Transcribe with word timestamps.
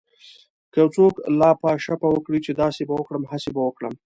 که 0.71 0.77
يو 0.81 0.87
څوک 0.95 1.13
لاپه 1.39 1.69
شاپه 1.83 2.07
وکړي 2.11 2.39
چې 2.45 2.51
داسې 2.61 2.81
به 2.87 2.93
وکړم 2.95 3.23
هسې 3.31 3.49
به 3.55 3.61
وکړم. 3.67 3.93